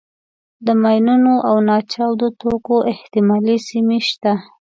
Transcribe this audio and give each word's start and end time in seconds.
د 0.65 0.67
ماینونو 0.81 1.33
او 1.49 1.55
ناچاودو 1.69 2.27
توکو 2.41 2.75
احتمالي 2.93 3.57
سیمې 3.69 3.99
شته. 4.09 4.33